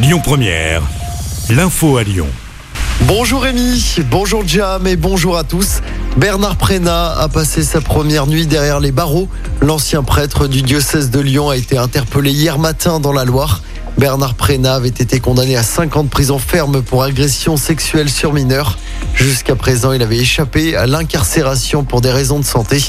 [0.00, 0.82] Lyon Première,
[1.50, 2.28] l'info à Lyon.
[3.08, 5.80] Bonjour Rémi, bonjour Jam et bonjour à tous.
[6.16, 9.28] Bernard Prénat a passé sa première nuit derrière les barreaux.
[9.60, 13.60] L'ancien prêtre du diocèse de Lyon a été interpellé hier matin dans la Loire.
[13.98, 18.32] Bernard Prénat avait été condamné à 5 ans de prison ferme pour agression sexuelle sur
[18.32, 18.78] mineurs.
[19.14, 22.80] Jusqu'à présent, il avait échappé à l'incarcération pour des raisons de santé.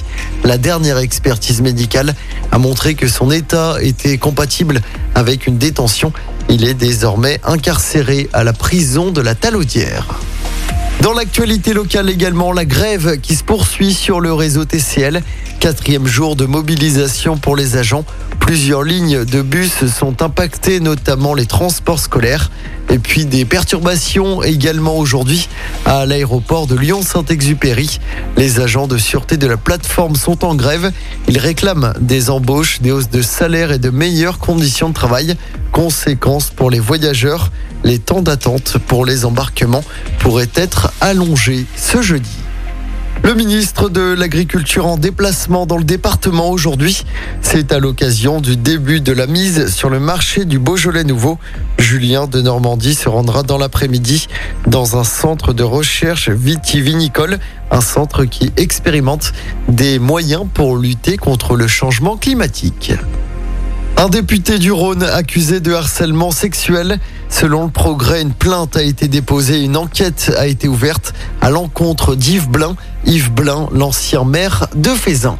[0.44, 2.14] La dernière expertise médicale
[2.52, 4.82] a montré que son état était compatible
[5.16, 6.14] avec une détention.
[6.52, 10.08] Il est désormais incarcéré à la prison de la Talaudière.
[11.02, 15.22] Dans l'actualité locale également, la grève qui se poursuit sur le réseau TCL.
[15.60, 18.04] Quatrième jour de mobilisation pour les agents.
[18.40, 22.50] Plusieurs lignes de bus sont impactées, notamment les transports scolaires.
[22.92, 25.48] Et puis des perturbations également aujourd'hui
[25.86, 28.00] à l'aéroport de Lyon-Saint-Exupéry.
[28.36, 30.92] Les agents de sûreté de la plateforme sont en grève.
[31.28, 35.36] Ils réclament des embauches, des hausses de salaire et de meilleures conditions de travail.
[35.72, 37.52] Conséquence pour les voyageurs,
[37.84, 39.84] les temps d'attente pour les embarquements
[40.20, 42.38] pourraient être allongés ce jeudi.
[43.24, 47.04] Le ministre de l'Agriculture en déplacement dans le département aujourd'hui.
[47.42, 51.38] C'est à l'occasion du début de la mise sur le marché du Beaujolais nouveau.
[51.90, 54.28] Julien de Normandie se rendra dans l'après-midi
[54.68, 57.40] dans un centre de recherche vitivinicole,
[57.72, 59.34] un centre qui expérimente
[59.68, 62.94] des moyens pour lutter contre le changement climatique.
[63.98, 67.00] Un député du Rhône accusé de harcèlement sexuel.
[67.28, 72.14] Selon le progrès, une plainte a été déposée, une enquête a été ouverte à l'encontre
[72.14, 72.76] d'Yves Blin.
[73.06, 75.40] Yves Blin, l'ancien maire de Fézin.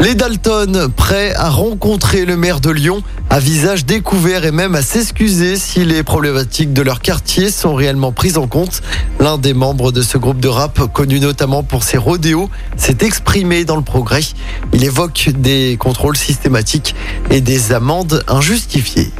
[0.00, 4.82] Les Dalton, prêts à rencontrer le maire de Lyon, à visage découvert et même à
[4.82, 8.80] s'excuser si les problématiques de leur quartier sont réellement prises en compte.
[9.18, 13.64] L'un des membres de ce groupe de rap, connu notamment pour ses rodéos, s'est exprimé
[13.64, 14.22] dans le progrès.
[14.72, 16.94] Il évoque des contrôles systématiques
[17.30, 19.10] et des amendes injustifiées.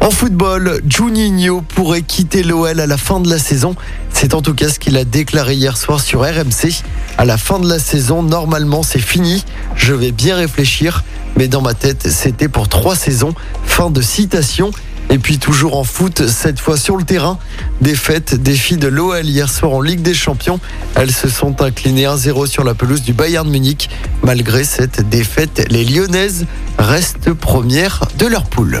[0.00, 3.76] En football, Juninho pourrait quitter l'OL à la fin de la saison.
[4.12, 6.82] C'est en tout cas ce qu'il a déclaré hier soir sur RMC.
[7.18, 9.44] À la fin de la saison, normalement c'est fini.
[9.76, 11.04] Je vais bien réfléchir.
[11.36, 13.34] Mais dans ma tête, c'était pour trois saisons.
[13.64, 14.70] Fin de citation.
[15.10, 17.38] Et puis toujours en foot, cette fois sur le terrain.
[17.82, 20.60] Défaite des de l'OL hier soir en Ligue des Champions.
[20.94, 23.90] Elles se sont inclinées 1-0 sur la pelouse du Bayern Munich.
[24.22, 26.46] Malgré cette défaite, les Lyonnaises
[26.78, 28.80] restent premières de leur poule.